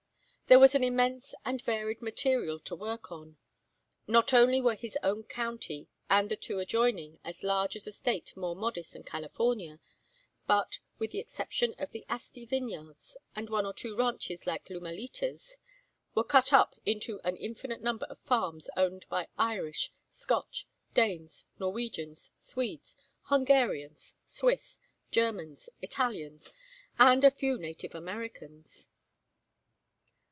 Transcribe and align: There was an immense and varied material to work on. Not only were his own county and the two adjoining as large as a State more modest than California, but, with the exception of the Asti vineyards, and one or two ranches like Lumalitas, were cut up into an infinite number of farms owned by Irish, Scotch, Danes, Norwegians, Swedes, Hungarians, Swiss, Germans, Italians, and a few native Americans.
There 0.47 0.59
was 0.59 0.75
an 0.75 0.83
immense 0.83 1.33
and 1.45 1.61
varied 1.61 2.01
material 2.01 2.59
to 2.65 2.75
work 2.75 3.09
on. 3.09 3.37
Not 4.05 4.33
only 4.33 4.59
were 4.59 4.75
his 4.75 4.97
own 5.01 5.23
county 5.23 5.87
and 6.09 6.27
the 6.29 6.35
two 6.35 6.59
adjoining 6.59 7.21
as 7.23 7.41
large 7.41 7.77
as 7.77 7.87
a 7.87 7.91
State 7.93 8.35
more 8.35 8.53
modest 8.53 8.91
than 8.91 9.03
California, 9.03 9.79
but, 10.47 10.79
with 10.99 11.11
the 11.11 11.19
exception 11.19 11.73
of 11.77 11.93
the 11.93 12.05
Asti 12.09 12.45
vineyards, 12.45 13.15
and 13.33 13.49
one 13.49 13.65
or 13.65 13.73
two 13.73 13.95
ranches 13.95 14.45
like 14.45 14.67
Lumalitas, 14.67 15.55
were 16.15 16.25
cut 16.25 16.51
up 16.51 16.75
into 16.85 17.21
an 17.23 17.37
infinite 17.37 17.79
number 17.79 18.05
of 18.07 18.19
farms 18.19 18.69
owned 18.75 19.05
by 19.07 19.29
Irish, 19.37 19.89
Scotch, 20.09 20.67
Danes, 20.93 21.45
Norwegians, 21.59 22.33
Swedes, 22.35 22.97
Hungarians, 23.21 24.15
Swiss, 24.25 24.79
Germans, 25.11 25.69
Italians, 25.81 26.51
and 26.99 27.23
a 27.23 27.31
few 27.31 27.57
native 27.57 27.95
Americans. 27.95 28.89